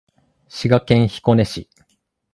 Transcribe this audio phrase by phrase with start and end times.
[0.49, 1.69] 滋賀県彦根市